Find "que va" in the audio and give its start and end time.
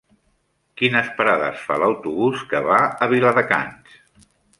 2.55-2.79